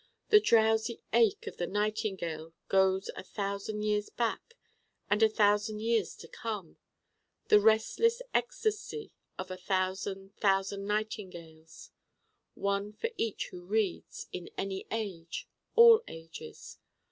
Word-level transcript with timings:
The 0.29 0.39
drowsy 0.39 1.03
ache 1.13 1.45
of 1.45 1.57
the 1.57 1.67
Nightingale 1.67 2.53
goes 2.69 3.11
a 3.15 3.21
thousand 3.21 3.83
years 3.83 4.09
back 4.09 4.55
and 5.11 5.21
a 5.21 5.29
thousand 5.29 5.79
years 5.79 6.15
to 6.15 6.27
come: 6.27 6.77
the 7.49 7.59
restless 7.59 8.19
ecstasy 8.33 9.11
of 9.37 9.51
a 9.51 9.57
thousand 9.57 10.35
thousand 10.37 10.87
Nightingales, 10.87 11.91
one 12.55 12.93
for 12.93 13.11
each 13.15 13.49
who 13.49 13.61
reads, 13.63 14.25
in 14.33 14.49
any 14.57 14.87
age, 14.89 15.47
all 15.75 16.01
ages. 16.07 16.79